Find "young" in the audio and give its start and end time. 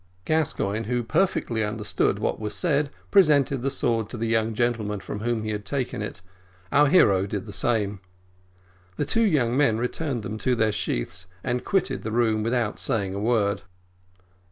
4.25-4.55, 9.21-9.55